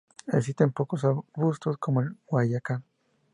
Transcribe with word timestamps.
Existen 0.33 0.71
pocos 0.71 1.05
arbustos 1.05 1.77
como 1.77 2.01
el 2.01 2.17
guayacán. 2.25 2.83